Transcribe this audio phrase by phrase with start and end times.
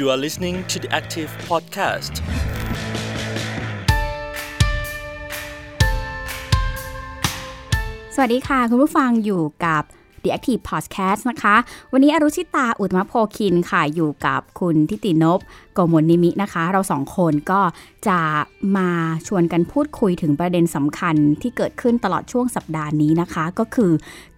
[0.00, 2.14] You are listening to the Active Podcast.
[8.14, 9.82] สวัสดีค่ะ คุณผู้ฟังอยู่กับ
[10.22, 11.56] The Active Podcast นะคะ
[11.92, 15.40] วันนี้อรุชิตาอุตมะโพคินค่ะ อยู่กับคุณทิตินพ
[15.74, 17.60] โกมลนิมินะคะ เราสองคนก็
[18.08, 18.20] จะ
[18.76, 18.90] มา
[19.26, 23.92] ชวนกันพูดคุยถึงประเด็นสำคัญที่เกิดขึ้นตลอดช่วงสัปดาห์นี้นะคะ ก็คือ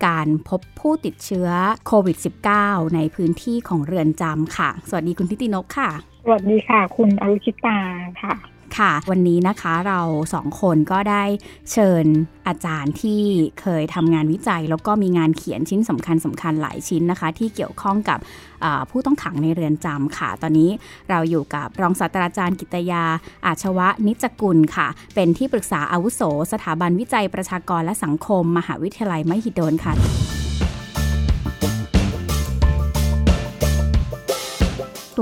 [0.07, 1.48] การพบผู้ติดเชื้อ
[1.86, 2.17] โควิด
[2.57, 5.90] -19 ในพื้นที่ของเรือนจำค่ะ สวัสดีคุณทิตินพค่ะ
[6.25, 7.79] สวัสดีค่ะ คุณอรุชิตา
[8.22, 8.35] ค่ะ
[8.79, 10.00] ค่ะ วันนี้นะคะเรา
[10.35, 11.25] สองคนก็ได้
[11.72, 12.07] เชิญ
[12.46, 13.21] อาจารย์ที่
[13.61, 18.18] เคยทำงานวิจัย แล้วก็มีงานเขียนชิ้นสำคัญสำคัญหลายชิ้นนะคะ ที่เกี่ยวข้องกับ
[18.90, 20.71] ผู้ต้องขังในเรือนจำค่ะ ตอนนี้
[21.11, 23.04] เราอยู่กับรองศาสตราจารย์กิตยา
[23.46, 29.95] อาชวะนิจกุลค่ะ เป็นที่ปรึกษาอาวุโส สถาบันวิจัยประชากรและสังคม มหาวิทยาลัยมหิดลค่ะ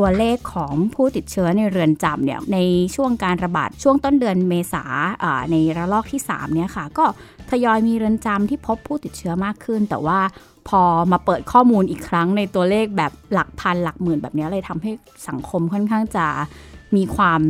[0.01, 2.59] ตัวเลขของผู้ติดเชื้อในเรือนจำเนี่ยใน
[2.95, 4.85] ช่วงการระบาดช่วงต้นเดือนเมษา
[5.51, 7.05] ในระลอกที่3เนี่ยค่ะก็
[7.51, 10.21] ทยอยมีเรือนจำที่พบผู้ติดเชื้อมากขึ้น แต่ว่า
[10.69, 14.91] พอมาเปิดข้อมูลอีกครั้งในตัวเลขแบบหลักพันหลักหมื่นแบบนี้เลยทำให้
[15.29, 16.27] สังคมค่อนข้างจะ
[16.97, 17.41] มีความ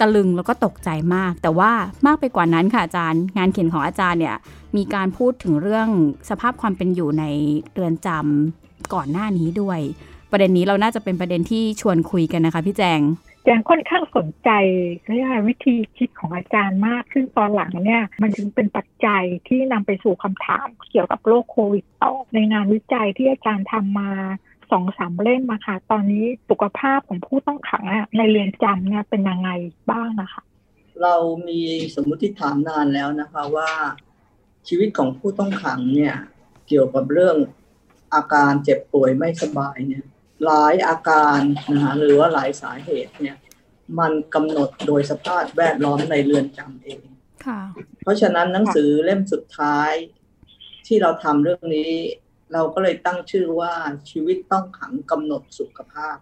[0.00, 1.72] ตะลึงแล้วก็ตกใจมาก แต่ว่า
[2.06, 4.36] มากไปกว่านั้นค่ะอาจารย์ งานเขียนของอาจารย์เนี่ย
[4.76, 5.88] มีการพูดถึงเรื่อง
[6.30, 7.24] สภาพความเป็นอยู่ใน
[7.72, 9.80] เรือนจำก่อนหน้านี้ด้วย
[10.30, 13.00] ประเด็นนี้เราน่าจะเป็นประเด็นที่ชวนคุยกันนะคะพี่แจง
[13.44, 14.50] แจงค่อนข้างสนใจ
[15.06, 24.10] เรื่องวิธีคิดของอาจารย์มากขึ้นตอนหลังเนี่ย มันถึงเป็นปัจจัยที่นำไปสู่คำถามเกี่ยวกับโรคโควิดต่อในงานวิจัยที่อาจารย์ทำมา
[24.70, 27.82] สองสามเล่มมาค่ะ ตอนนี้สุขภาพของผู้ต้องขัง
[28.16, 29.50] ในเรือนจำเนี่ยเป็นยังไง
[29.90, 30.42] บ้างนะคะ
[31.02, 31.14] เรา
[31.48, 31.60] มี
[31.94, 33.70] สมมติฐานนานแล้วนะคะว่า
[34.68, 36.14] ชีวิตของผู้ต้องขังเนี่ย
[36.68, 37.36] เกี่ยวกับเรื่อง
[38.14, 40.04] อาการเจ็บป่วยไม่สบายเนี่ย
[40.44, 41.40] หลายอาการ
[41.72, 43.36] นะคะหรือว่าหลายสาเหตุเนี่ย
[43.98, 47.00] มันกำหนดโดยสภาพแวดล้อมในเรือนจำเอง
[48.02, 49.92] เพราะฉะนั้นหนังสือเล่มสุดท้าย
[50.86, 51.92] ที่เราทำเรื่องนี้
[52.52, 53.74] เราก็เลยตั้งชื่อว่า
[54.10, 56.16] ชีวิตต้องขังกำหนดสุขภาพ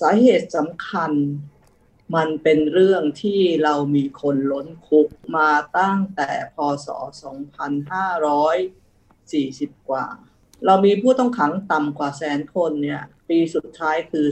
[0.00, 1.12] สาเหตุสำคัญ
[2.14, 6.56] มันเป็นเรื่องที่เรามีคนล้นคุกมาตั้งแต่พ
[6.86, 6.88] ศ
[9.76, 10.06] 2540 กว่า
[10.66, 14.26] เรามีผู้ต้องขังต่ำกว่าแสนคนเนี่ยปีสุดท้ายคือ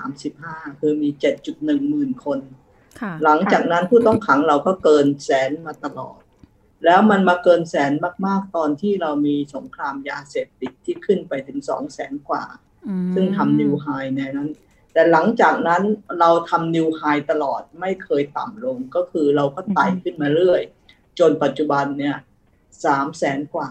[0.00, 1.08] 2,535 คือมี
[1.48, 2.38] 7.1 หมื่นคน
[3.24, 6.18] หลังจากนั้นผู้ต้องขังเราก็เกินแสนมาตลอด
[6.84, 7.92] แล้วมันมาเกินแสน
[8.26, 12.44] มากๆ ตอนที่เรามีสงครามยาเสพติดที่ขึ้นไปถึงสองแสนกว่า
[13.14, 13.86] ซึ่งทำนิวไฮ
[14.16, 14.50] ในนั้น
[14.92, 15.82] แต่หลังจากนั้น
[16.20, 20.62] เราทำนิวไฮตลอดไม่เคยต่ำลง ก็คือเราก็ไต่ขึ้นมาเรื่อย
[21.18, 22.16] จนปัจจุบันเนี่ย
[22.84, 23.68] สามแสนกว่า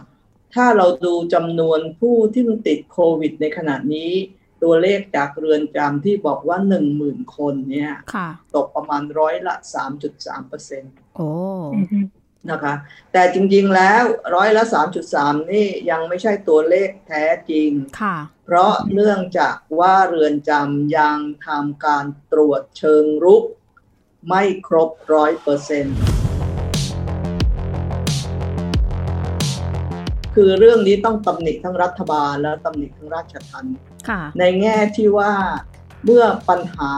[0.55, 4.13] ถ้าเราดูจำนวนผู้ที่ติดโควิดในขณะนี้
[4.63, 7.93] ตัวเลขจากเรือนจำที่บอกว่าหนึ่งหมื่นคนเนี่ย
[8.55, 11.29] ตกประมาณร้อยละสามจุดสามเปอร์เซ็นต์โอ้
[12.51, 12.73] นะคะ
[13.13, 14.03] แต่จริงๆแล้ว
[14.35, 17.69] ร้อยละสามจุดสามนี่ยังไม่ใช่ตัวเลขแท้จริง
[18.01, 23.43] ค่ะเพราะเนื่องจากว่าเรือนจำยังทำการตรวจเชิงรุก
[24.27, 25.97] ไม่ครบร้อยเปอร์เซ็นต์
[30.35, 33.75] คือเรื่องนี้ต้องตำหนิทั้งรัฐบาลและตำหนิทั้งราชทัณฑ์
[34.39, 35.31] ในแง่ที่ว่า
[36.05, 36.93] เมื่อปัญหา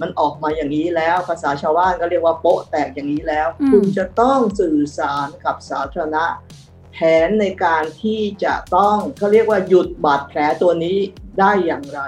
[0.00, 6.24] มันออกมาอย่างนี้แล้ว ภาษาชาวบ้านก็เรียกว่าโป๊ะแตกอย่างนี้แล้ว คุณจะต้องสื่อสารกับสาธารณะ
[6.92, 10.96] แผนในการที่จะต้องเขาเรียกว่าหยุดบาดแผลตัวนี้
[11.40, 12.00] ได้อย่างไร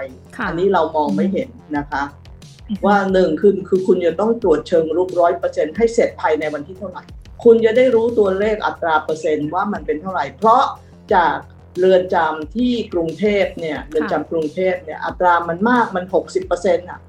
[0.49, 1.49] อันนี้เรามองไม่เห็น
[1.79, 2.03] นะคะ
[2.87, 7.03] ว่าหนึ่งคือคือคุณจะต้องตรวจเชิงรุกร้อยเปอร์เซ็นให้เสร็จภายในวันที่เท่าไหร่
[7.45, 10.63] คุณจะได้รู้ตัวเลขอัตราเปอร์เซ็นต์ว่ามันเป็นเท่าไหร่ เพราะ
[11.15, 11.37] จาก
[11.79, 17.01] เรือนจำที่กรุงเทพเนี่ยเรือนจำกรุงเทพเนี่ยอัตรามันมากมัน 60เปอร์เซ็นต์อะ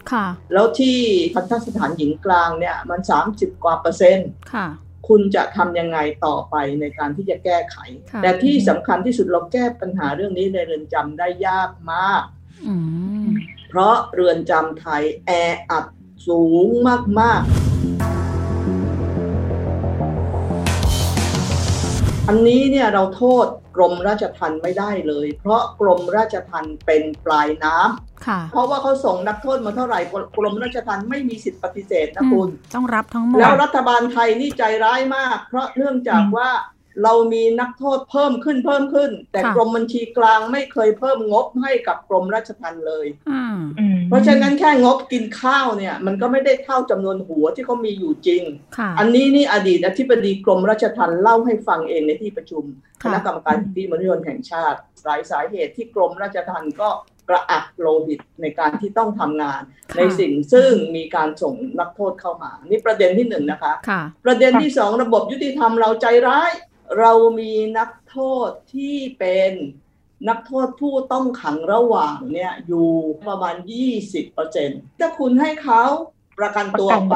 [0.53, 0.97] แล้วที่
[1.33, 2.99] ทันทสถานหญิงกลางเนี่ยมัน
[3.31, 4.29] 30 กว่าเปอร์เซ็นต์
[5.07, 7.77] คุณจะทำยังไงต่อไปในการที่จะแก้ไข
[8.23, 12.23] แต่ที่สำคัญที่สุดเราแก้ปัญหาเรื่องนี้ในเรือนจำได้ยากมาก
[13.69, 15.31] เพราะเรือนจำไทยแอ
[15.71, 15.85] อัด
[16.27, 16.67] สูง
[17.19, 17.68] มากๆ
[22.31, 23.45] อันนี้เนี่ยเราโทษ
[23.75, 29.99] กรมราชทัณฑ์ไม่ได้เลย เพราะกรมราชทัณฑ์เป็นปลายน้ำเพราะว่าเขาส่งนักโทษมาเท่าไหร่
[30.37, 36.49] กรมราชทัณฑ์ไม่มีสิทธิปฏิเสธนะคุณ ต้องรับทั้งหมด แล้วรัฐบาลไทยนี่ใจร้ายมาก เพราะเนื่องจากว่า
[37.03, 43.07] เรามีนักโทษเพิ่มขึ้นเพิ่มขึ้น แต่กรมบัญชีกลางไม่เคยเพิ่มงบให้กับกรมราชทัณฑ์เลย
[44.07, 48.43] เพราะฉะนั้นแค่งบกินข้าวเนี่ย มันก็ไม่ได้เท่าจำนวนหัวที่เขามีอยู่จริง
[48.99, 52.63] อันนี้นี่อดีตอธิบดีกรมราชทัณฑ์เล่าให้ฟังเองในที่ประชุม
[53.03, 56.89] คณะกรรมการที่มนุษยชนแห่งชาติ หลายสาเหตุที่กรมราชทัณฑ์ก็
[57.29, 59.61] กระอักโลหิตในการที่ต้องทำงาน
[59.97, 66.51] ในสิ่งซึ่งมีการส่งนักโทษเข้ามา นี่ประเด็นที่หนึ่งนะคะคะประเด็นที่สองระบบยุติธรรมเราใจร้าย
[66.97, 69.51] เรามีนักโทษที่เป็น
[70.29, 72.89] นักโทษผู้ต้องขังระหว่างเนี่ยอยู่
[73.27, 74.69] ประมาณยี่สิบเปอร์เซ็น
[74.99, 75.83] ถ้าคุณให้เขา
[76.39, 77.15] ประกันตัวไป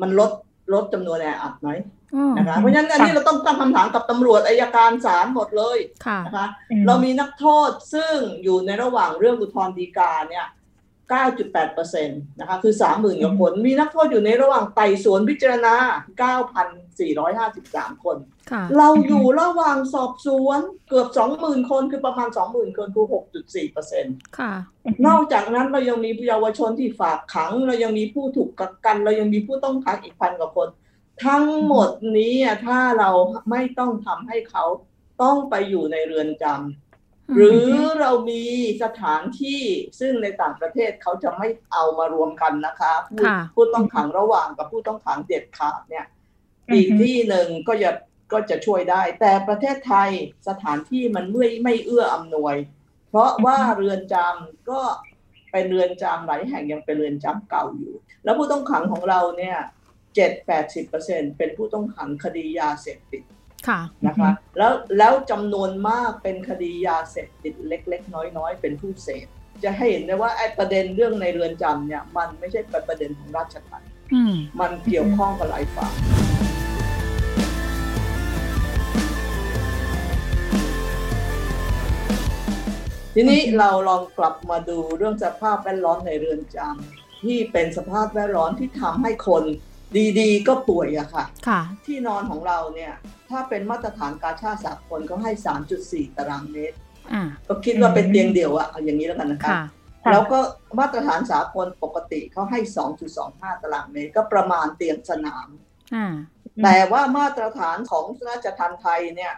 [0.00, 0.30] มันลด
[0.72, 1.68] ลดจำนวนแออัดไหม
[2.36, 5.78] นะคะเพราะฉะนั้นอันนี้เราต้องตั้งคำถามกับตำรวจอายการศาลหมดเลย
[6.26, 6.46] นะคะ
[6.86, 10.46] เรามีนักโทษซึ่งอยู่ในระหว่างเรื่องอุทธรณ์ฎีกาเนี่ย
[11.10, 15.74] 9.8%นะคะคือ 30,000กว่าคน มีนักโทษอยู่ในระหว่างไต่สวนพิจารณา
[17.88, 18.16] 9,453 คน
[18.76, 21.08] เราอยู่ระหว่างสอบสวนเกือบ
[21.40, 23.06] 20,000 คนคือประมาณ 20,000 คนคือ
[23.70, 24.52] 6.4%ค่ะ
[25.06, 30.68] นอกจากนั้นเรายังมีเยาวชนที่ฝากขัง เรายังมีผู้ถูกกักกัน เรายังมีผู้ต้องขังอีกพันกว่าคน
[31.26, 32.34] ทั้งหมดนี้
[32.66, 33.10] ถ้าเรา
[33.50, 34.64] ไม่ต้องทำให้เขา
[35.22, 36.87] ต้องไปอยู่ในเรือนจำ
[37.34, 37.66] หรือ
[38.00, 38.44] เรามี
[38.82, 39.62] สถานที่
[40.00, 46.06] ซึ่งในต่างประเทศเขาจะไม่เอามารวมกันนะคะผู้ผู้ต้องขังระหว่างกับผู้ต้องขังเด็ดขาดเนี่ย
[46.74, 47.90] อีกที่หนึ่งก็จะ
[48.32, 50.10] ก็จะช่วยได้ แต่ประเทศไทย
[50.48, 52.56] สถานที่มันไม่ไม่เอื้ออำนวย
[53.10, 54.80] เพราะว่าเรือนจำก็
[55.52, 59.56] เป็นเรือนจำหลายแห่งยังเป็นเรือนจำเก่าอยู่ แล้วผู้ต้องขังของเราเนี่ย
[60.14, 63.22] เจ็ดแปดสิบเปอร์เซ็นเป็นผู้ต้องขังคดียาเสพติด
[64.06, 69.26] นะคะแล้วแล้วจำนวนมากเป็นคดียาเสพติดเล็ก ๆ น้อยๆ เป็นผู้เสพ
[69.64, 73.90] จะให้เห็นได้ว่าไอ้ประเด็นเรื่องในเรือนจำเนี่ย มันไม่ใช่เป็นประเด็นของราชทัณฑ์
[74.60, 75.94] มันเกี่ยวข้องกับหลายฝ่าย
[83.14, 89.44] ทีนี้เราลองกลับมาดูเรื่องสภาพแวดล้อมในเรือนจำที่เป็นสภาพแวดล้อมที่ทำให้คน
[90.20, 92.92] ดีๆ ก็ป่วยอะค่ะ ค่ะ ที่นอนของเราเนี่ย
[93.30, 95.32] ถ้าเป็นมาตรฐานการชาติสากลเขาให้
[95.74, 96.76] 3.4 ตารางเมตร
[97.48, 99.52] ก็คิดว่าเป็นเตียงเดี่ยวอะเอาอย่างนี้แล้วกันนะคะ
[100.12, 100.38] แล้วก็
[100.78, 102.58] มาตรฐานสากลปกติเขาให้
[103.10, 105.48] 2.25 ตารางเมตร ก็ประมาณเตียงสนาม
[106.64, 109.32] แต่ว่ามาตรฐานของราชทันไทยเนี่ย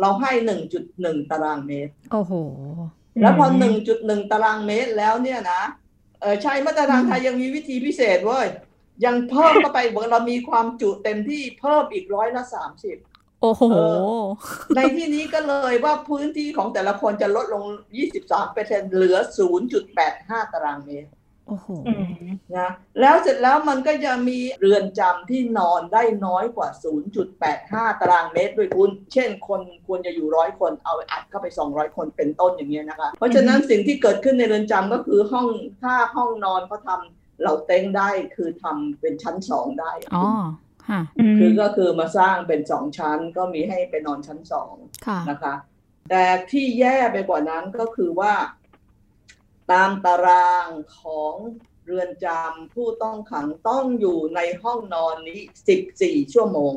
[0.00, 0.32] เราให้
[0.80, 2.32] 1.1 ตารางเมตร โอ้โห
[3.20, 3.46] แล้วพอ
[3.88, 5.62] 1.1 ตารางเมตรแล้วเนี่ยนะ
[6.20, 8.46] เออใช่มาตรฐานไทยยังมีวิธีพิเศษเว้ย
[9.04, 12.96] ยังเพิ่มเข้าไปบอกเรามีความจุเต็มที่เพิ่มอีกร้อยละสามสิบ
[13.42, 13.62] โอ้โห
[14.76, 17.64] ในที่นี้ก็เลยว่าพื้นที่ของแต่ละคนจะลดลง
[18.08, 19.16] 23เปอร์เซ็นเหลือ
[19.84, 21.10] 0.85 ตารางเมตร
[21.48, 21.68] โอ้โห
[22.56, 22.70] นะ
[23.00, 26.68] แล้วเสร็จแล้วมันก็จะมีเรือนจำที่นอนได้น้อยกว่า
[27.34, 35.48] 0.85 ตารางเมตรด้วยคุณ เช่นคนควรจะอยู่ร้อยคน เอาอัดเข้าไป 200 คนเป็นต้นอย่างเงี้ยนะคะ เพราะฉะนั้นสิ่งที่เกิดขึ้นในเรือนจำก็คือห้อง
[35.82, 40.26] ถ้าห้องนอนเขาทำ เราเต้งได้คือทำเป็นชั้นสองได้อ๋อ
[41.38, 44.74] คือก็คือมาสร้างเป็นสองชั้นก็มีให้ไปนอนชั้นสอง
[45.30, 45.54] นะคะ
[46.10, 48.34] แต่ที่แย่ไปกว่านั้นก็คือว่า
[49.72, 50.68] ตามตาราง
[51.00, 51.34] ของ
[51.84, 56.74] เรือนจำผู้ต้องขังต้องอยู่ในห้องนอนนี้สิบสี่ชั่วโมง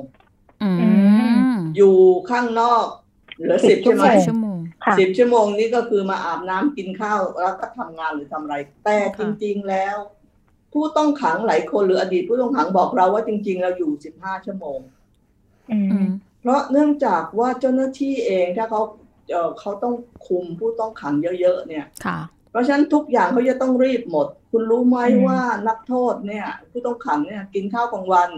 [1.78, 1.98] อยู่
[2.30, 2.88] ข้างนอก
[3.38, 4.58] เหลือสิบชั่วโมง
[5.00, 8.56] สิบชั่วโมงนี้ก็คือมาอาบน้ำกินข้าวแล้วก็ทำงานหรือทำอะไร
[8.86, 9.98] แต่จริง ๆแล้ว
[10.74, 14.80] ผู้ต้องขังหลายคนหรืออดีตผู้ต้องขังบอกเราว่าจริง ๆ เราอยู่สิบห้าชั่วโมง
[16.42, 18.82] เพราะเนื่องจากว่าเจ้าหน้าที่เองถ้าเขา
[19.30, 19.96] เเขาต้อง
[20.28, 21.86] คุมผู้ต้องขังเยอะ ๆ เนี่ย
[22.52, 24.98] เพราะฉะนั้นทุกอย่างเขาจะต้องรีบหมด คุณรู้ไหม
[25.28, 28.30] ว่านักโทษเนี่ย ผู้ต้องขังเนี่ย กินข้าวกลางวัน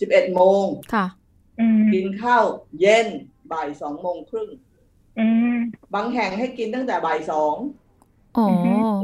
[0.00, 0.64] สิบเอ็ดโมง
[1.92, 2.44] กินข้าว
[2.80, 3.06] เย็น
[3.52, 4.48] บ่ายสองโมงครึ่ง
[5.94, 7.56] บางแห่งให้กินตั้งแต่บ่ายสอง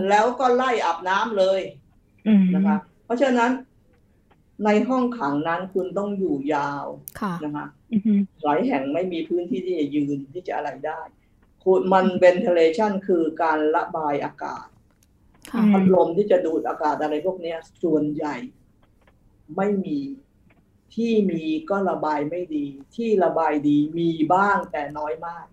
[0.08, 1.60] แล้วก็ไล่อาบน้ำเลย
[2.54, 3.50] นะคะ เพราะฉะนั้น
[4.64, 6.86] ในห้องขังนั้นคุณต้องอยู่ยาว
[7.44, 7.66] นะคะ
[8.44, 11.00] หลายแห่งไม่มีพื้นที่ที่จะยืนที่จะอะไรได้
[11.64, 14.66] คุณมันเวนเทเลชันคือการระบายอากาศ
[15.72, 18.36] พัดลมที่จะดูดอากาศอะไรพวกนี้ส่วนใหญ่
[19.56, 19.98] ไม่มี
[20.94, 22.66] ที่มีก็ระบายไม่ดี
[22.96, 25.46] ที่ระบายดีมีบ้างแต่น้อยมาก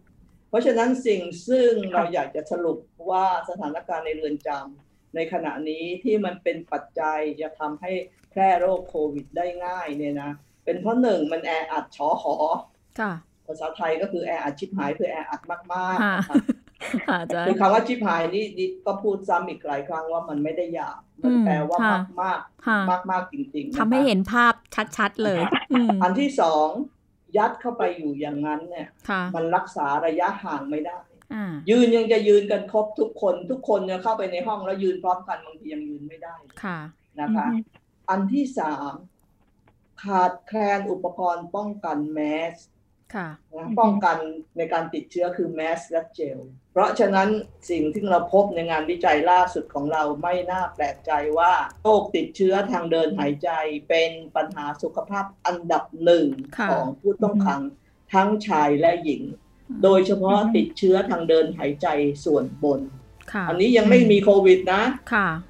[0.49, 2.77] เพราะฉะนั้นสิ่งซึ่งเราอยากจะสรุป
[3.09, 4.84] ว่าสถานการณ์ในเรือนจำ
[5.15, 7.91] ในขณะนี้ที่มันเป็นปัจจัยจะทำให้
[8.31, 10.31] แพร่โรคโควิดได้ง่ายเนี่ยนะ
[10.65, 12.35] เป็นเพราะหนึ่งมันแออัดชอหอ
[13.45, 15.41] ภาษาไทยก็คือแออัดชิบหายคือแออัด
[15.73, 22.39] มากๆคือคำว่าชิบหายนี่นี่ก็พูดซ้ำอีกหลายครั้งว่ามันไม่ได้ยาวมันแปลว่ามากมาก
[22.91, 24.53] มากมากจริงๆทำให้เห็นภาพ
[24.97, 25.41] ชัดๆเลย
[26.03, 26.67] อันที่สอง
[27.37, 28.87] ยัดเข้าไปอยู่อย่างนั้นเนี่ย
[29.35, 30.97] มันรักษาระยะห่างไม่ได้
[31.69, 36.79] ยืนยังจะยืนกันครบทุกคนทุกคนเนี่ยเข้าไปในห้องแล้วยืนพร้อมกันบางทียังยืนไม่ได้ค่ะ
[37.19, 37.47] นะคะ
[38.09, 38.93] อันที่สาม
[40.03, 42.19] ขาดแคลนอุปกรณ์ป้องกันแม
[42.53, 42.55] ส
[43.79, 44.17] ป้องกัน
[44.57, 46.39] ในการติดเชื้อคือแมสและเจล
[46.71, 47.29] เพราะฉะนั้น
[47.69, 51.53] สิ่งที่เราพบในงานวิจัยล่าสุดของเราไม่น่าแปลกใจว่า
[51.83, 53.49] โรคติดเชื้อทางเดินหายใจ
[53.89, 56.27] เป็นปัญหาสุขภาพอันดับหนึ่ง
[56.69, 57.61] ของผู้ต้องขัง
[58.13, 59.21] ทั้งชายและหญิง
[59.83, 61.87] โดยเฉพาะติดเชื้อทางเดินหายใจ
[62.25, 62.81] ส่วนบน
[63.49, 64.83] อันนี้ยังไม่มีโควิดนะ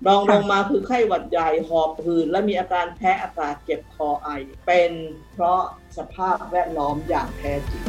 [0.07, 4.29] รองลงมาคือไข้หวัดใหญ่หอบหืนและมีอาการแพ้อากาศเจ็บคอไอ
[4.67, 4.91] เป็น
[5.33, 5.61] เพราะ
[5.97, 7.83] สภาพแวดล้อมอย่างแท้จริง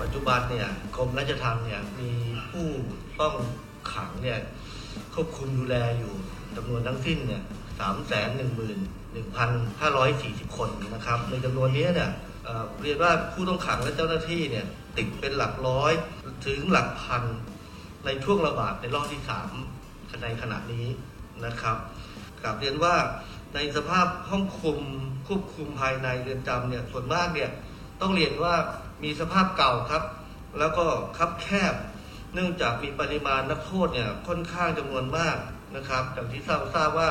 [0.00, 2.10] ปัจจุบันเนี่ยกรมราชทัณฑ์เนี่ยมี
[2.50, 2.66] ผู้
[3.20, 3.34] ต้อง
[3.92, 4.38] ขังเนี่ย
[5.14, 6.14] ควบคุมดูแลอยู่
[6.56, 7.42] จำนวนทั้งสิ้นเนี่ย
[7.78, 8.78] สามแสนหนึ่งหมื่น
[9.12, 9.50] หนึ่งพัน
[9.80, 12.10] ห้าร้อยสี่สิบคนนะครับ ในจำนวนนี้เนี่ย
[12.82, 15.92] เรียนว่าผู้ต้องขังและเจ้าหน้าที่เนี่ยติดเป็นหลักร้อย
[16.46, 17.22] ถึงหลักพัน
[18.06, 19.50] ในช่วงระบาดในรอบที่สาม
[20.22, 20.86] ในขณะนี้
[21.46, 21.76] นะครับ
[22.42, 22.96] กลับเรียนว่า
[23.54, 24.78] ในสภาพห้องคุม
[25.26, 27.50] ควบคุมภายในเรือนจำเนี่ยส่วนมากเนี่ย
[28.00, 28.54] ต้องเรียนว่า
[29.04, 30.02] มีสภาพเก่าครับ
[30.58, 30.84] แล้วก็
[31.18, 31.74] คับแคบ
[32.34, 35.36] เนื่องจากมีปริมาณนักโทษเนี่ยค่อนข้างจำนวนมาก
[35.76, 37.10] นะครับอย่างที่ทราบทราบว่า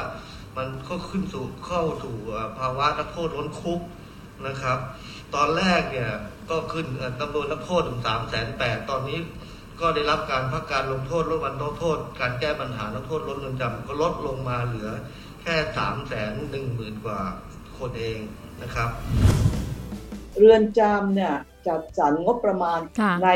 [0.57, 2.15] มันก็ขึ้นสู่เข้าสู่
[2.59, 3.81] ภาวะนักโทษล้นคุก
[4.47, 4.79] นะครับ
[5.35, 6.11] ตอนแรกเนี่ย
[6.49, 6.85] ก็ขึ้น
[7.19, 9.19] จำนวนนักโทษถึงสามแสนแปดตอนนี้
[9.79, 14.89] ก็ได้รับการพักการลงโทษลดวันลงโทษ การแก้ปัญหานักโทษลดเงินจำก็ลดลงมาเหลือ
[15.41, 17.19] แค่สามแสนหนึ่งหมื่นกว่า
[17.77, 18.19] คนเอง
[18.61, 18.89] นะครับ
[20.37, 21.35] เรือนจำเนี่ย
[21.67, 22.79] จัดสรรงบประมาณ
[23.23, 23.29] ใน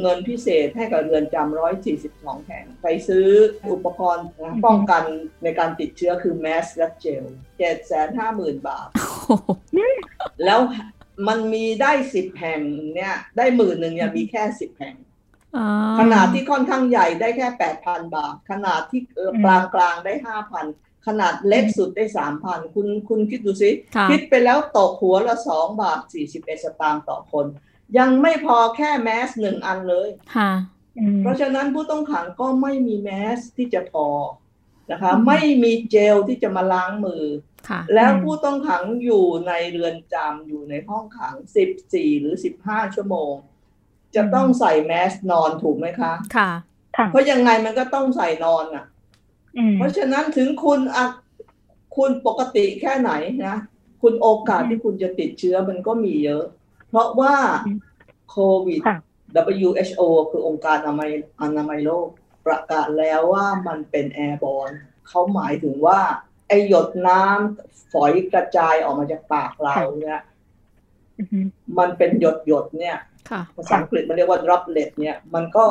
[0.00, 3.26] เงินพิเศษให้กับเรือนจำร้อยสี่สิบสองแห่ง ไปซื้อ
[3.70, 4.26] อุปกรณ์
[4.64, 5.02] ป้องกัน
[5.42, 7.24] ในการติดเชื้อคือแมสและเจล
[7.58, 8.88] เจ็ดแสนห้าหมื่นบาท
[10.44, 10.60] แล้ว
[11.28, 12.60] มันมีได้สิบแห่ง
[12.94, 14.96] เนี่ยได้หมื่นหนึ่งเนี่ยมีแค่สิบแห่ง
[16.00, 19.00] ขนาดที่ค่อนข้างใหญ่ได้แค่แปดพันบาท ขนาดที่
[19.44, 20.66] กลางกลางได้ห้าพัน
[21.06, 23.70] ขนาดเล็กสุดได้สามพันคุณคุณคิดดูสิ
[24.10, 27.46] คิดไปแล้วตกหัวละสองบาทสี่สิบเอ็ดสตางค์ต่อคน
[27.98, 30.08] ยังไม่พอแค่แมสหนึ่งอันเลย
[31.20, 34.06] เพราะฉะนั้นผู้ต้องขังก็ไม่มีแมสที่จะพอ
[34.90, 37.24] นะคะไม่มีเจลที่จะมาล้างมือ
[37.94, 43.34] แล้วผู้ต้องขังอยู่ในเรือนจำอยู่ในห้องขังสิบสี่หรือสิบห้าชั่วโมง
[44.16, 46.50] จะต้องใส่แมสนอนถูกไหมคะ ค่ะ
[47.10, 48.84] เพราะยังไงมันก็ต้องใส่นอนอะ
[49.76, 51.06] เพราะฉะนั้นถึงคุณอะ
[51.96, 53.12] คุณปกติแค่ไหน
[53.46, 53.56] นะ
[54.02, 56.44] คุณโอกาสที่คุณจะติดเชื้อมันก็มีเยอะ
[56.88, 57.34] เพราะว่า
[58.30, 58.80] โควิด
[59.52, 61.10] WHO คือองค์การอนามัย
[61.42, 62.08] อนามัยโลก
[62.46, 64.70] ประกาศแล้วว่ามันเป็นแอร์บอล
[65.08, 66.00] เขาหมายถึงว่า
[66.48, 70.20] ไอหยดน้ำฝอยกระจายออกมาจากปากเราเนี่ย
[71.78, 72.96] มันเป็นหยดหยดเนี่ย
[73.56, 75.64] ภาษาอังกฤษมันเรียกว่า droplet เนี่ย มันก็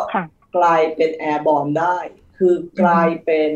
[0.56, 1.98] กลายเป็นแอร์บอลได้
[2.40, 3.50] คือกลายเป็น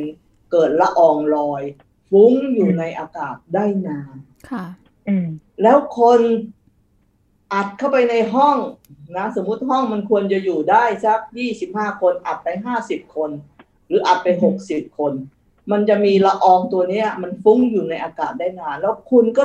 [0.51, 1.63] เกิดละอองลอย
[2.09, 4.15] ฟุ้งอยู่ในอากาศได้นาน
[4.51, 4.65] ค่ะ
[5.63, 6.21] แล้วคน
[7.53, 8.57] อัดเข้าไปในห้อง
[9.15, 13.31] นะ สมมุติห้องมันควรจะอยู่ได้สักยี่สิบห้าคนอัดไปห้าสิบคน
[13.87, 15.13] หรืออัดไปหกสิบคน
[15.71, 19.43] มันจะมีละอองตัวนี้มันฟุ้งอยู่ในอากาศได้นาน แล้วคุณก็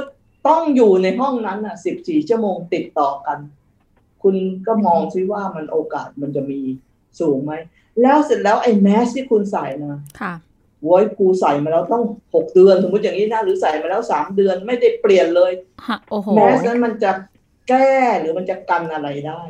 [0.49, 3.39] ต้องอยู่ในห้องนั้นอะสิบสี่ชั่วโมงติดต่อกัน
[4.23, 6.61] คุณก็มองซิว่ามันโอกาสมันจะมี
[7.21, 7.53] สูงไหม
[8.03, 10.35] แล้วเสร็จแล้วไอ้แมสที่คุณใส่นะค่ะ
[10.83, 12.03] โว้ยกูใส่มาแล้วต้อง
[12.35, 15.53] หกเดือนสมมติอย่างนี้นะหรือใส่มาแล้วสามเดือนไม่ได้เปลี่ยนเลย
[16.37, 17.13] แมสนั้นมันจะ
[17.69, 19.41] แก้หรือมันจะกันอะไรได้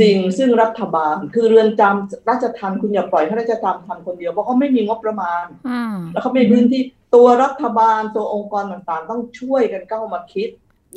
[0.00, 5.44] สิ่งซึ่งรัฐบาล คือเรือนจำราชทัณฑ์คุณอย่าปล่อยให้ราชทัณฑ์ทำคนเดียวเพราะเขาไม่มีงบประมาณ
[6.12, 6.82] แล้วเขาไม่พื้นที่
[7.14, 10.48] ตัวรัฐบาลตัวองค์กรต่างๆ ต้องช่วยกันเข้ามาคิด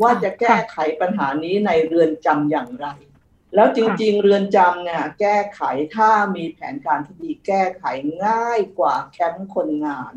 [0.02, 2.88] ว่าจะแก้ไขปัญหานี้ในเรือนจำอย่างไร
[3.56, 5.62] แล้วจริง ๆ เรือนจำเนี่ย แก้ไข
[5.96, 7.84] ถ้ามีแผนการที่ดีแก้ไข
[8.26, 10.14] ง่ายกว่าแคมป์คนงาน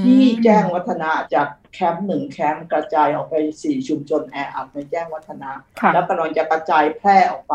[0.00, 5.50] ที่แจ้งวัฒนะจากแคมป์หนึ่งแคมป์กระจายออกไปสี่ชุมชนแออัดในแจ้งวัฒนะ
[5.92, 7.54] แล้วกำลังจะกระจายแพร่ออกไป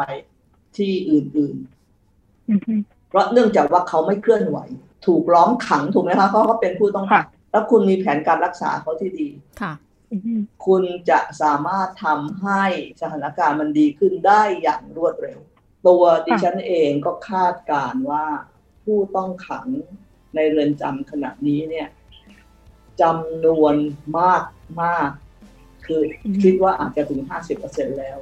[0.77, 4.57] ที่อื่นๆ เพราะเนื่องจากว่าเขาไม่เคลื่อนไหว
[5.05, 9.29] ถูกล้อมขังถูกไหมคะเพราะเขาเป็นผู้ต้องขังแล้วคุณมีแผนการรักษาเขาที่ดี
[10.25, 12.63] ค่ะคุณจะสามารถทำให้
[13.01, 15.39] สถานการณ์มันดีขึ้นได้อย่างรวดเร็ว
[15.87, 18.25] ตัวดิฉันเองก็คาดการว่า
[18.83, 19.67] ผู้ต้องขัง
[20.35, 21.87] ในเรือนจำขณะนี้เนี่ย
[23.01, 23.75] จำนวน
[24.19, 24.43] มาก
[24.81, 25.09] มาก
[25.85, 26.01] คือ
[26.43, 27.21] คิดว่าอาจจะถึง
[27.59, 28.17] 50%แล้ว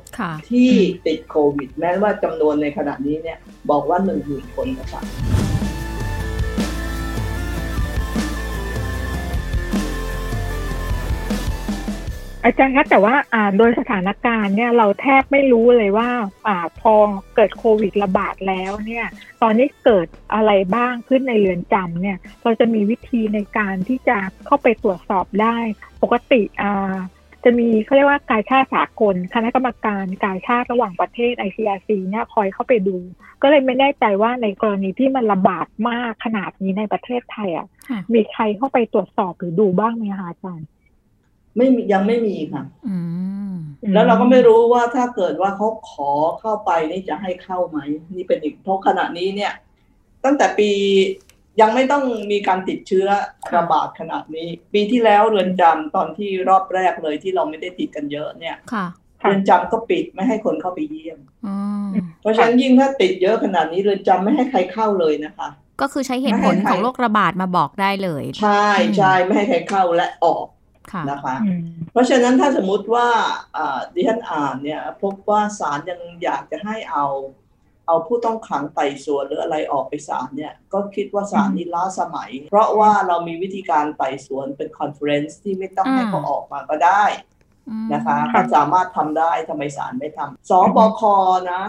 [0.49, 0.71] ที่
[1.07, 3.37] ติดโควิด แม้ว่าจำนวนในขณะนี้เนี่ย
[3.69, 5.03] บอกว่าหนึ่งหมื่นคนนะครับ
[12.43, 16.09] อาจารย์คะแต่ว่าอ่าโดยสถานการณ์เนี่ยเราแทบไม่รู้เลยว่า
[16.47, 16.93] อ่าพอ
[17.35, 19.05] เกิดโควิดระบาดแล้วเนี่ย
[19.41, 25.57] ตอนนี้เกิดอะไรบ้างขึ้นในเรือนจำเนี่ยเราจะมีวิธีในการที่จะเข้าไปตรวจสอบได้
[26.03, 26.95] ปกติอ่า
[27.43, 32.97] จะมีเขาเรียกว่ากายชาติสากล คณะกรรมการกายชาติระหว่างประเทศ ICRC เนี่ยคอยเข้าไปดู
[33.41, 37.67] ก็เลยไม่แน่ใจว่าในกรณีที่มันระบาดมากขนาดนี้ในประเทศไทยอะ
[38.13, 40.67] มีใครเข้าไปตรวจสอบหรือดูบ้างไหมคะอาจารย์
[41.55, 42.63] ไม่ยังไม่มีค่ะ
[43.93, 47.79] แล้วเราก็ไม่รู้ว่าถ้าเกิดว่าเขาขอเข้าไปนี่จะให้เข้าไหม
[48.15, 49.53] นี่เป็นอีกเพราะขณะนี้เนี่ย
[50.25, 50.71] ตั้งแต่ปี
[51.61, 53.07] ยังไม่ต้องมีการติดเชื้อ
[53.55, 58.57] ระบาดขนาดนี้ ปีที่แล้วเรือนจำตอนที่รอบแรกเลยที่เราไม่ได้ติดกันเยอะเนี่ย
[59.21, 61.19] เรือนจำก็ปิดไม่ให้คนเข้าไปเยี่ยม
[62.21, 65.49] เพราะฉะนั้นยิ่งถ้าติดเยอะขนาดนี้เรือนจำไม่ให้ใครเข้าเลยนะคะ
[65.81, 68.67] ก็คือใช้เหตุผลของโรคระบาดมาบอกได้เลย ใช่
[68.97, 70.45] ใช่ไม่ให้ใครเข้าและออก
[71.09, 71.35] นะคะ
[71.91, 73.07] เพราะฉะนั้นถ้าสมมุติว่า
[73.93, 77.05] ดิฉันอ่านเนี่ยพบว่าศาลยังอยากจะให้เอา
[77.87, 87.03] เอาผู้ต้องขังไต่สวนหรืออะไรออกไปศาลเนี่ยก็คิดว่าศาลนี้ล้าสมัย เพราะว่าเรามีวิธีการไต่สวนเป็น conference ที่ไม่ต้องให้เขาออกมาก็ได้
[87.93, 91.01] นะคะก็สามารถทำได้ทำไมศาลไม่ทำศบค
[91.51, 91.63] นะ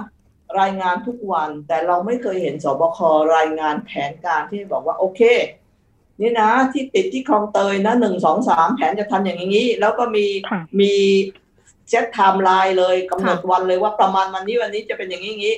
[0.61, 2.99] รายงานทุกวันแต่เราไม่เคยเห็นศบค
[3.37, 5.21] รายงานแผนการที่บอกว่าโอเค
[6.21, 10.27] นี่นะที่ติดที่คลองเตยนะหนึ่งสองสามแผนจะทำอย่างนี้ แล้วก็มี
[10.81, 10.93] มี
[11.89, 15.57] set timeline เลยกำหนดวันเลยว่าประมาณวันนี้วันนี้จะเป็นอย่างนี้นี้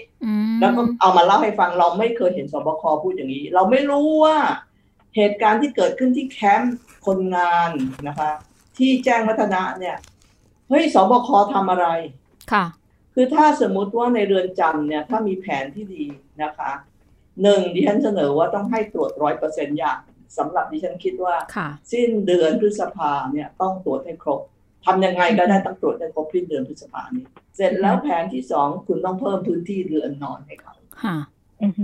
[0.60, 4.36] แล้วก็เอามาเล่าให้ฟังเราไม่เคยเห็นศบคพูดอย่างนี้ เราไม่รู้ว่า
[5.16, 7.70] เหตุการณ์ที่เกิดขึ้นที่แคมป์คนงาน
[8.08, 8.30] นะคะ
[8.78, 9.96] ที่แจ้งวัฒนะเนี่ย
[10.68, 11.86] เฮ้ยสบคทำอะไร
[12.52, 12.64] ค่ะ
[13.14, 16.04] คือถ้าสมมุติว่าในเรือนจำเนี่ย ถ้ามีแผนที่ดี
[16.42, 16.70] นะคะ
[17.42, 20.00] หนึ่งดิฉันเสนอว่าต้องให้ตรวจร้อยเปอร์เซ็นต์อย่าง
[20.38, 21.34] สำหรับดิฉันคิดว่า
[21.92, 24.40] สิ้นเดือนพฤษภาเนี่ยต้องตรวจให้ครบ
[24.86, 27.24] ทำยังไงก็ได้ต้องตรวจให้ครบสิ้นเดือนพฤษภานี้
[27.56, 30.74] เสร็จแล้วแผนที่สองคุณต้องเพิ่มพื้นที่เรือนนอนให้เขา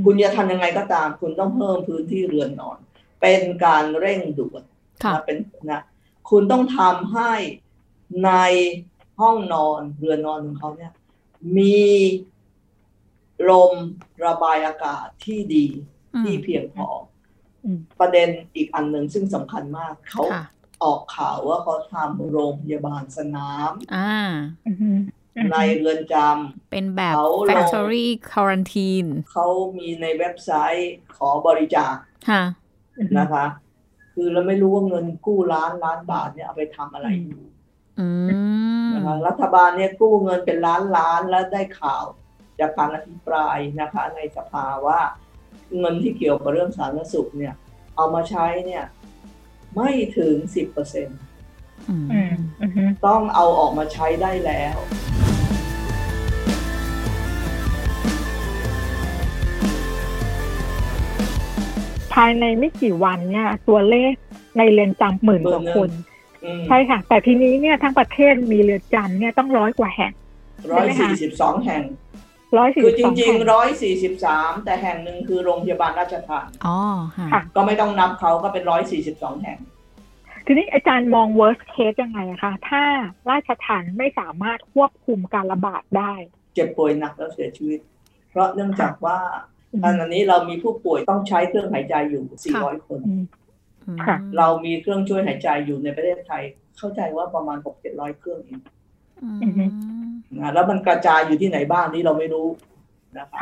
[0.04, 2.78] คุณจะทำยังไงก็ตาม คุณต้องเพิ่มพื้นที่เรือนนอน
[3.20, 4.62] เป็นการเร่งด่วน
[5.14, 5.36] นะเป็น
[5.70, 5.82] นะ
[6.30, 7.32] คุณต้องทำให้
[8.24, 8.30] ใน
[9.20, 10.92] ห้องนอนเรือนนอนของเขาเนี่ย
[11.56, 11.80] มี
[13.50, 13.72] ลม
[14.26, 15.66] ระบายอากาศที่ดี
[16.20, 16.88] ที่เพียงพอ
[18.00, 20.22] ประเด็นอีกอันหนึ่งซึ่งสำคัญมากเขา
[20.84, 23.70] ออกข่าวว่าเขาทำโรงพยาบาลสนาม
[25.52, 27.16] ในเรือนจำเป็นแบบ
[27.50, 29.46] factory quarantine เขา
[29.78, 31.94] มีในเว็บไซต์ขอบริจาค
[33.18, 33.46] นะคะ
[34.14, 37.42] คือเราไม่รู้ว่าเงินกู้ล้านล้านบาทเนี่ยเอาไปทำอะไรอยู่
[38.94, 42.04] นะคะรัฐบาลเนี่ยกู้เงินเป็นล้านล้านแล้วได้ข่าว
[42.60, 45.00] จากการอภิปรายนะคะ ในสภาว่า
[45.78, 47.54] เงินที่เกี่ยวกับเรื่องสาธารณสุขเนี่ย
[47.96, 48.84] เอามาใช้เนี่ย
[49.76, 51.18] ไม่ถึงสิบเปอร์เซ็นต์
[53.06, 54.76] ต้องเอาออกมาใช้ได้แล้ว
[62.14, 64.12] ภายในไม่กี่วันเนี่ย ตัวเลข
[64.58, 65.90] ในเรือนจำหมื่นกว่าคน
[66.66, 70.12] ใช่ค่ะ แต่ทีนี้เนี่ยทั้งประเทศมีเรือนจำเนี่ยต้องร้อยกว่าแห่ง
[70.72, 71.82] ร้อยสี่สิบสองแห่ง
[72.58, 76.78] ร้อยสี่คือจริงๆร้อยสี่สิบสามแต่แห่งหนึ่งคือโรงพยาบาลราชทานอ๋อ
[77.32, 79.58] ค่ะก็ไม่ต้องนับเขาก็เป็นร้อยสี่สิบสองแห่ง
[80.46, 82.82] ทีนี้อาจารย์มอง worst case ยังไงคะ ถ้า
[83.30, 86.12] ราชทานไม่สามารถควบคุมการระบาดได้
[86.54, 87.80] เจ็บป่วยหนักแล้วเสียชีวิต
[88.30, 89.18] เพราะเนื่องจากว่า
[89.82, 92.24] ตอนนี้เรามีผู้ป่วยต้องใช้เครื่องหายใจอยู่
[92.58, 93.00] 400 คน
[94.38, 96.42] เรามีเครื่องช่วยหายใจอยู่ในประเทศไทย
[96.78, 98.60] เข้าใจว่าประมาณ 6 700 เครื่องเอง
[100.38, 102.48] นะแล้วมันกระจายอยู่ที่ไหนบ้างนี่เราไม่รู้
[103.18, 103.40] นะคะ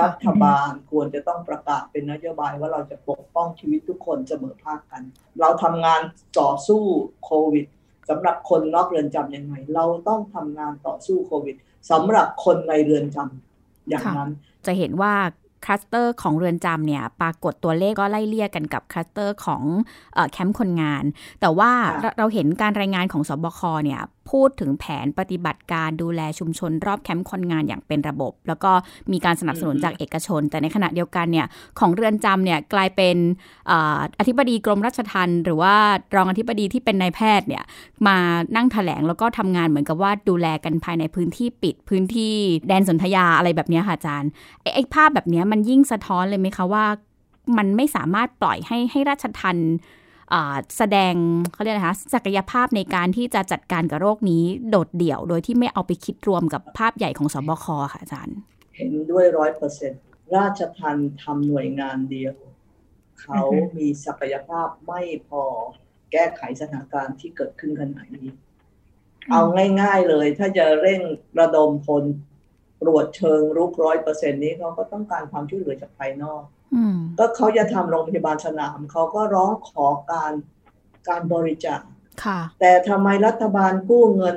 [0.00, 5.02] รัฐบาลควรจะต้องประกาศเป็นนโยบายว่าเราจะปกป้องชีวิตทุกคนเสมอภาคกัน
[5.40, 6.00] เราทำงาน
[6.40, 6.82] ต่อสู้
[7.24, 7.66] โควิด
[8.10, 11.56] สำหรับคนนอกเรือนจำยังไงเราต้องทำงานต่อสู้โควิด
[11.90, 14.30] สำหรับคนในเรือนจำอย่างนั้น
[14.66, 15.14] จะเห็นว่า
[15.64, 19.62] คลัสเตอร์ของเรือนจำเนี่ยปรากฏตัวเลขก็ไล่เลี่ยกันกับคลัสเตอร์ของ
[20.32, 21.04] แคมป์คนงาน
[21.40, 21.70] แต่ว่า
[22.18, 28.72] เราเห็นการรายงานของศบคเนี่ย พูดถึงแผนปฏิบัติการดูแลชุมชนรอบแคมป์คนงานอย่างเป็นระบบ แล้วก็
[29.12, 31.46] มีการสนับสนุนจากเอกชน แต่ในขณะเดียวกันเนี่ย
[31.78, 33.16] ของเรือนจำเนี่ยกลายเป็น
[34.18, 35.74] อธิบดีกรมราชทัณฑ์หรือว่า
[36.14, 37.64] รองอธิบดีที่เป็นนายแพทย์เนี่ย
[38.06, 38.16] มา
[38.56, 42.34] นั่งถแถลงแล้วก็ทำงานเหมือนกับว่าดูแลกันภายในพื้นที่ปิดพื้นที่
[42.68, 44.30] แดนสนธยาอะไรแบบนี้ค่ะอาจารย์
[44.74, 46.84] ไอ้ภาพแบบนี้มันยิ่งสะท้อนเลยไหมคะว่า
[47.58, 49.56] มันไม่สามารถปล่อยให้ให้ราชทัน
[50.76, 51.14] แสดง
[51.52, 58.36] เขาเรียกนะคะศักยภาพในการที่จะจัดการกับโรคนี้โดดเดี่ยว โดยที่ไม่เอาไปคิดรวมกับภาพใหญ่ของสบคค่ะอาจารย์
[58.76, 59.92] เห็นด้วยร้อยเปอร์เซ็น
[60.36, 62.34] ราชทันทำหน่วยงานเดียว
[63.20, 63.40] เขา
[63.76, 65.42] มีศักยภาพไม่พอ
[66.12, 68.28] แก้ไขสถานการณ์ที่เกิดขึ้นขณะนี้
[69.30, 69.42] เอา
[69.80, 71.00] ง่าย ๆเลย ถ้าจะเร่ง
[71.40, 72.04] ระดมพล
[72.82, 76.42] ตรวจเชิงรุกร้อยเปอร์เซ็นนี้เขาก็ต้องการความช่วยเหลือจากภายนอก
[77.18, 80.32] ก็เขาจะทำโรงพยาบาลสนาม เขาก็ร้องขอการ
[81.08, 81.80] การบริจาค
[82.60, 84.36] แต่ทำไมรัฐบาลกู้เงิน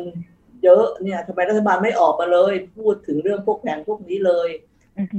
[0.64, 4.50] เยอะเนี่ยทำไมรัฐบาลไม่ออกมาเลย พูดถึงเรื่องพวกแผนพวกนี้เลย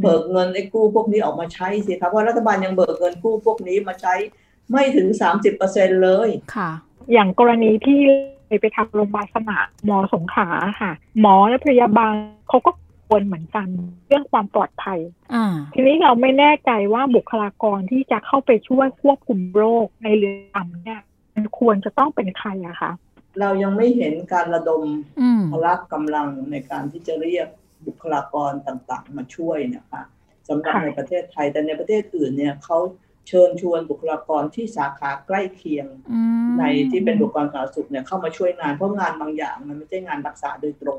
[0.02, 4.14] เบิกเงินไอ้กู้พวกนี้ออกมาใช้สิครับเพราะรัฐบาลยังเบิกเงินกู้พวกนี้มาใช้
[4.70, 6.70] ไม่ถึงสามสิบเปอร์เซ็นเลยค่ะ
[7.12, 8.00] อย่างกรณีที่
[8.60, 10.48] ไปทำโรงพยาบาลสนามหมอสงขา
[10.80, 12.12] ค่ะ หมอและพยาบาล
[12.48, 12.70] เขาก็
[13.08, 13.68] ควรเหมือนกัน
[14.08, 14.98] เรื่องความปลอดภัย
[15.74, 21.00] ทีนี้เราไม่แน่ใจว่าบุคลากรที่จะเข้าไปช่วยควบคุมโรคในเรือนจำเนี่ย
[21.34, 22.92] มันควรจะต้องเป็นใครอะคะ
[23.40, 24.82] เรายังไม่เห็นการระดม
[25.52, 27.48] พละกำลังในการที่จะเรียก
[27.86, 30.02] บุคลากรต่างๆ มาช่วยนะคะ
[30.48, 32.78] สำหรับในประเทศไทยแต่ในประเทศอื่นเนี่ยเขา
[33.28, 35.86] เชิญชวนบุคลากรที่สาขาใกล้เคียง
[36.58, 40.98] ในที่เป็นบุคลากรสาธารณสุขเนี่ยเข้ามาช่วยงานเพราะงานบางอย่างมันไม่ใช่งานรักษาโดยตรง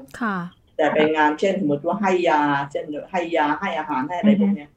[0.80, 4.68] แต่เป็นงานเช่นสมมติว่าให้ยา เช่นให้ยาให้อาหารให้อะไรพวกนี้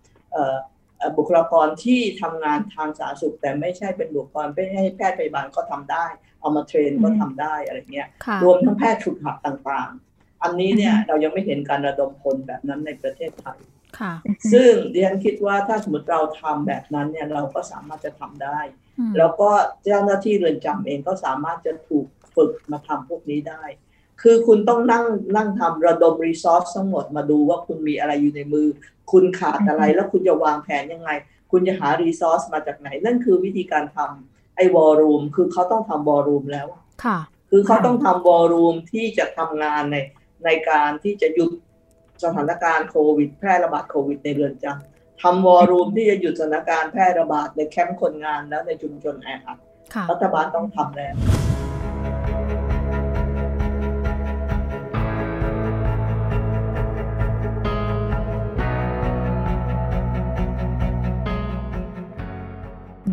[1.16, 6.06] บุคลากรที่ทำงานทางสาธารณสุข แต่ไม่ใช่เป็นบุคลากรไม่ให้แพทย์พยาบาลก็ทำได้
[6.40, 8.08] เอามาเทรนก็ทำได้อะไรเงี้ย
[8.42, 13.58] รวมทั้งแพทย์ฉุกหับต่างๆ อันนี้เนี่ยเรายังไม่เห็นการระดมพลแบบนั้นในประเทศไทย
[14.52, 18.60] ซึ่งดิฉันคิดว่าถ้าสมมติเราทำแบบนั้นเนี่ยเราก็สามารถจะทำได้
[19.18, 19.50] แล้วก็
[19.84, 23.62] เจ้าหน้าที่เรือนจำเองก็สามารถจะถูกฝึกมาทำพวกนี้ได้
[24.22, 25.04] คือคุณต้องนั่ง
[25.36, 28.66] นั่งทำระดมรีซอสทั้งหมดมาดูว่าคุณมีอะไรอยู่ในมือ
[29.12, 31.10] คุณขาดอะไรแล้วคุณจะวางแผนยังไง
[31.50, 36.66] คุณจะหา resource มาจากไหน นั่นคือวิธีการทำไอ้ war room คือเขาต้องทำ war room แล้ว
[37.04, 37.18] ค่ะ
[37.50, 39.96] คือเขาต้องทำ war room ที่จะทำงานใน
[40.44, 41.50] ในการที่จะหยุด
[42.24, 49.58] สถานการณ์โควิด แพร่ระบาดโควิดในเรือนจำทำ war room ที่จะหยุดสถานการณ์แพร่ระบาดในแคมป์คนงานแล้วในชุมชนแออัด
[50.10, 51.14] รัฐบาลต้องทำแล้ว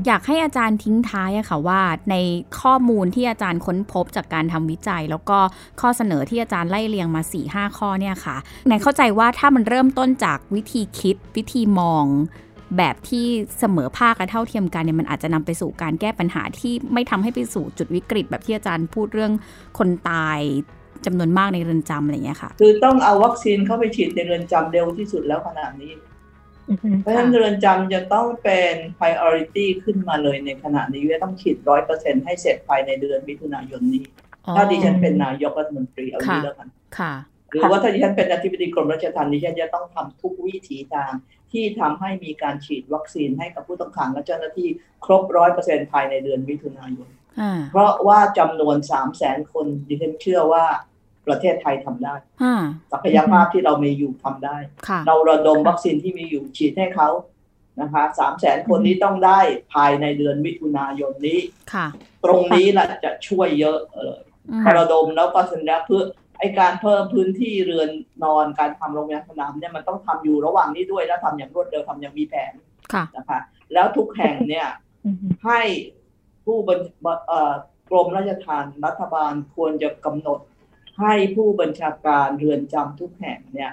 [0.08, 1.82] อยากให้อาจารย์ทิ้งท้ายอะค่ะว่า
[2.12, 2.16] ใน
[2.62, 5.38] ข้อมูลที่อาจารย์ค้นพบจากการทำวิจัย แล้วก็
[5.82, 8.36] ข้อเสนอที่อาจารย์ไล่เรียงมา4ี่ห้าข้อเนี่ยค่ะ
[8.68, 12.06] ในเข้าใจว่าถ้ามันเริ่มต้นจากวิธีคิดวิธีมอง
[12.78, 13.28] แบบที่
[13.60, 19.34] เสมอภาคและเท่าเทียมกันเนี่ยมันอาจจะนำไปสู่การแก้ปัญหาที่ไม่ทำให้ไปสู่จุดวิกฤต แบบที่อาจารย์พูดเรื่อง
[19.78, 20.40] คนตาย
[21.06, 25.92] จำนวนมากในเรือนจำอะไรเงี้ยค่ะ คือต้องเอาวัคซีนเข้าไปฉีดในเรือนจำเร็วที่สุดแล้วขนาดนี้
[27.02, 34.04] เพราะฉะนั้นเรือนจำจะต้องเป็น priority ขึ้นมาเลยในขณะนี้ว่าต้องฉีดร้อยเปอร์เซ็นให้เสร็จภายในเดือนมิถุนายนนี้
[34.56, 36.70] ถ้าดิฉันเป็นนายกรัฐมนตรีเอาดีแล้วกัน
[37.52, 41.12] หรือว่าถ้าดิฉันเป็นอธิบดีกรมราชทัณฑ์ดิฉันจะต้องทำทุกวิถีทาง
[41.52, 44.68] ที่ทำให้มีการฉีดวัคซีนให้กับผู้ต้องขังและเจ้าหน้าที่
[45.06, 47.10] ครบร้อยเปอร์เซ็นภายในเดือนมิถุนายน
[47.72, 50.66] เพราะว่าจำนวนสามแสนคนดิฉันเชื่อว่า
[51.30, 52.16] ประเทศไทยทำได้
[52.92, 54.58] ศักยภาพที่เรามีอยู่ทำได้
[55.08, 57.10] เราระดมวัคซีนที่มีอยู่ฉีดให้เขา
[57.82, 59.40] นะคะสามแสนคนนี้ต้องได้
[59.74, 61.40] ภายในเดือนมิถุนายนนี้
[62.26, 64.22] ตรงนี้แหละจะช่วยเยอะเลย
[64.78, 66.04] ระดมแล้วก็สัญญาเพื่อ
[66.40, 67.90] ไอการเพิ่มพื้นที่เรือน
[68.24, 72.54] นอนการทำโรงพยาบาลสนามเนี่ยมันต้องทำอยู่ระหว่างนี้ด้วยแล้วทำอย่างรวดเร็วทำอย่างมีแผน
[73.18, 73.40] นะคะ
[73.74, 74.68] แล้วทุกแห่งเนี่ย
[75.46, 75.62] ให้
[76.46, 76.80] ผู้บรร
[77.90, 80.40] กรมราชทานรัฐบาลควรจะกำหนด
[81.00, 83.72] ให้ผู้บัญชาการเรือนจำทุกแห่งเนี่ย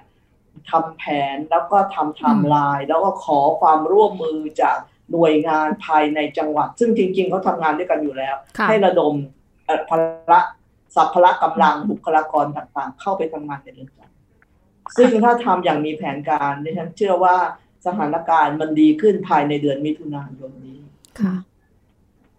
[0.71, 1.03] ทำแผ
[1.35, 4.77] นแล้วก็ทำไทม์ไลน์แล้วก็ขอความร่วมมือจาก
[5.13, 8.35] หน่วยงานภายในจังหวัด ซึ่งจริง ๆเขาทำงานด้วยกันอยู่แล้ว
[8.69, 9.15] ให้ระดม
[9.89, 9.91] พ
[10.31, 10.41] ละ
[10.95, 17.37] สรรพพละกำลังบุคลากรต่างๆ เข้าไปทำงานในเรือนจำซึ่งถ้าทำอย่างมีแผนการดิฉันเชื่อว่า
[17.87, 20.79] สถานการณ์มันดีขึ้นภายในเดือนมิถุนายนนี้
[21.21, 21.35] ค่ะ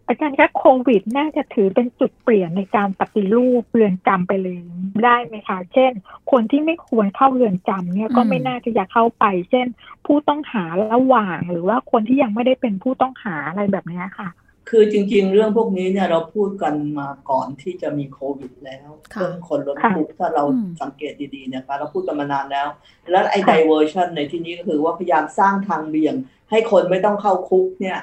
[0.08, 4.60] อาจารย์คะโควิดน่าจะถือเป็นจุดเปลี่ยนในการปฏิรูปเรือนจำไปเลย
[5.06, 5.92] ได้ไหมคะ เช่น
[6.32, 9.68] คนที่ไม่ควรเข้าเรือนจำเนี่ยก็ไม่น่าจะอยากเข้าไป เช่น
[10.06, 14.30] ผู้ต้องหาระหว่าง หรือว่าคนที่ยังไม่ได้เป็นผู้ต้องหาอะไรแบบนี้ค่ะ
[14.70, 20.44] คือจริง ๆ เรื่องพวกนี้เนี่ยเราพูดกันมาก่อนที่จะมีโควิดแล้วเรื่องคนล้นคุกถ้าเรา
[20.82, 22.68] สังเกตดีๆนะคะเราพูดกันมานานแล้ว
[23.12, 26.16] แล้วไอ้ไดเวอร์ชันในที่นี้ก็คือว่าพยายามสร้างทางเบี่ยง
[26.50, 28.00] ให้คนไม่ต้องเข้าคุกเนี่ย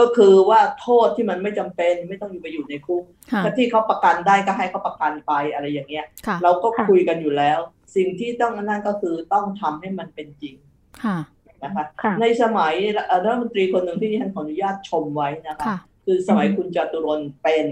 [0.00, 3.04] ก็คือว่าโทษที่มันไม่จำเป็นไม่ต้องอยู่ไปอยู่ในคุก
[3.44, 6.06] ถ้าที่เขาประกันได้ก็ให้เขาประกันไปอะไรอย่างเงี้ย
[6.42, 7.58] เราก็คุยกันอยู่แล้ว
[7.96, 10.54] สิ่งที่ต้องนั่นก็คือต้องทำให้มันเป็นจริง
[11.64, 11.84] นะคะ
[12.20, 12.74] ในสมัย
[13.24, 17.64] รัฐมนตรีคนหนึ่งที่ท่านขออนุญาตชมไว้นะคะ คือสมัยคุณจตุรนเป็น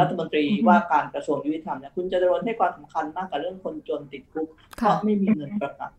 [0.00, 5.90] รัฐมนตรีว่าการกระทรวงยุติธรรมเนี่ยคุณจตุรนให้ความสำคัญมากกับเรื่องคนจนติดคุกเพราะไม่มีเงินประกัน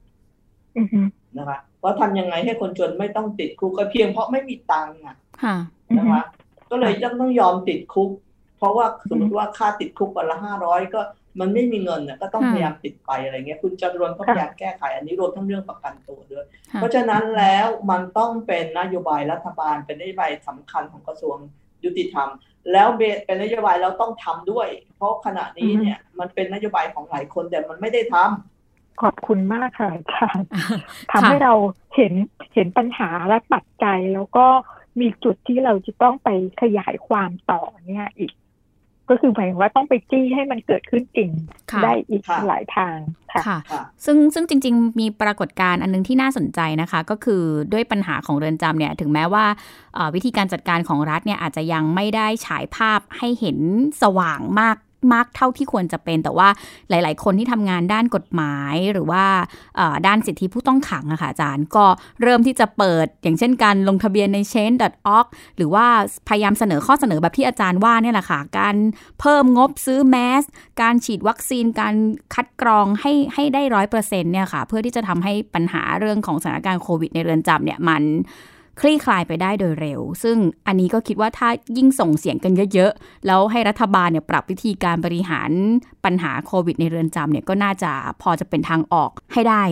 [1.37, 5.15] นะคะว่าทำยังไงให้คนจนไม่ต้องติดคุกก็เพียงเพราะไม่มีตังค์อะ
[5.97, 6.21] นะคะ
[6.69, 8.09] ก็เลยต้องต้องยอมติดคุก
[8.57, 11.01] เพราะว่าสมมติว่าค่าติดคุกวันละห้าร้อยก็
[11.39, 21.37] มันไม่มีเงินก็ต้องพยายามปิดไปอะไรเงี้ยคุณจตุรนก็พยายามแก้ไขอันนี้รวมทั้งเรื่องประกันตัวด้วย เพราะฉะนั้นแล้วมันต้องเป็นนโยบายรัฐบาลเป็นนโยบายสำคัญของกระทรวง
[21.83, 22.29] ยุติธรรม
[22.71, 22.87] แล้ว
[23.25, 30.45] เป็นนโยบายเราต้องทำด้วย เพราะขณะนี้เนี่ยมันเป็นนโยบายของหลายคนแต่มันไม่ได้ทำขอบคุณมากค่ะอาจารย์
[31.11, 31.53] ทำให้เรา
[31.95, 32.13] เห็น
[32.53, 34.47] เห็นปัญหาและปัจจัยแล้วก็
[34.99, 36.29] มีจุดที่เราจะต้องไป
[36.61, 38.31] ขยายความต่อเนี่ยอีก
[39.09, 41.29] ก็คือหมายว่าต้องไปจี้ให้มันเกิดขึ้นจริง
[41.83, 42.97] ได้อีกหลายทาง
[43.47, 43.59] ค่ะ
[44.05, 49.45] ซึ่งซึ่งจริง ๆ มีปรากฏการณ์อันนึงที่น่าสนใจนะคะ ก็คือด้วยปัญหาของเรือนจำเนี่ย ถึงแม้ว่า
[50.15, 53.57] วิธีการจัดการของรัฐเนี่ยอาจจะยังไม่ได้ฉายภาพให้เห็น
[54.01, 54.77] สว่างมาก
[55.13, 56.49] มากเท่าที่ควรจะเป็น แต่ว่า
[56.89, 59.23] หลาย ๆ คนที่ทำงานด้านกฎหมายหรือว่า
[60.07, 61.85] ด้านสิทธิผู้ต้องขังอะค่ะอาจารย์ก็
[62.21, 65.25] เริ่มที่จะเปิดอย่างเช่นการลงทะเบียนใน change.org
[65.57, 65.85] หรือว่า
[66.27, 68.75] พยายามเสนอข้อเสนอแบบที่อาจารย์ว่าเนี่ยแหละค่ะ การ
[69.19, 70.43] เพิ่มงบซื้อแมส
[70.81, 71.95] การฉีดวัคซีน การ
[72.33, 78.03] คัดกรองให้ให้ได้ร้อยเปอร์เซ็นต์เนี่ยค่ะ เพื่อที่จะทำให้ปัญหาเรื่องของสถานการณ์โควิดในเรือนจำเนี่ยมัน
[78.79, 85.51] คลี่คลายไปได้โดยเร็ว ซึ่งอันนี้ก็คิดว่าถ้ายิ่งส่งเสียงกันเยอะๆ แล้วให้รัฐบาลเนี่ยปรับวิธีการบริหาร
[86.05, 89.63] ปัญหาโควิดในเรือนจำเนี่ยก็น่าจะพอจะเป็นทางออกให้ได้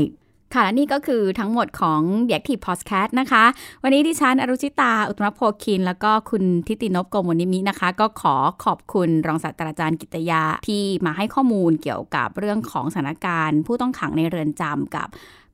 [0.54, 3.44] ค่ะและนี่ก็คือทั้งหมดของ The Active Podcast นะคะ
[3.84, 15.08] วันนี้ดิฉันอรุชิตา อุตมะโภคิน แล้วก็คุณฐิตินบ โกมลนิมินะคะ ก็ขอขอบคุณรองศาสตราจารย์กฤตยาที่มาให้ข้อมูลเกี่ยวกับเรื่องของสถานการณ์ ผู้ต้องขังในเรือนจำกับ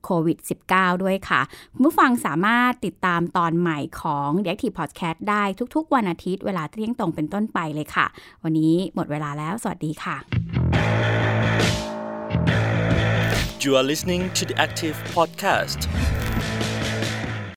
[0.06, 0.38] โควิด
[0.70, 1.40] -19 ด้วยค่ะ
[1.84, 8.06] ผู้ฟังสามารถติดตามตอนใหม่ของ d ด a c t i v e Podcast ได้ทุกๆ วันอาทิตย์เวลาเที่ยงตรงเป็นต้นไปเลยค่ะ
[8.44, 10.16] วันนี้หมดเวลาแล้ว สวัสดีค่ะ
[13.64, 15.80] You are listening to the Active Podcast